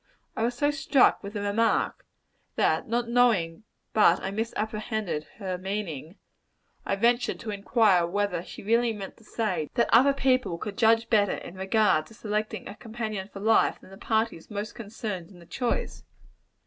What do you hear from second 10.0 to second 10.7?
people